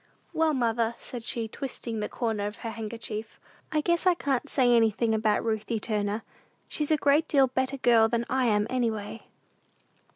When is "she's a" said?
6.67-6.97